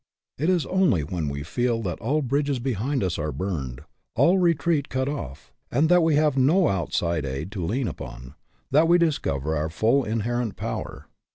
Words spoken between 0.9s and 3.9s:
when we feel that all bridges behind us are burned,